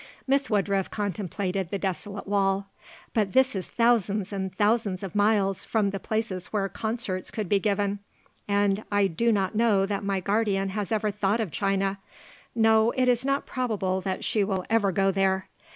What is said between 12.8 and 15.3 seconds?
it is not probable that she will ever go